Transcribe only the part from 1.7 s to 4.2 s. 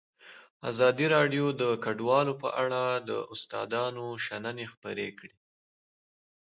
کډوال په اړه د استادانو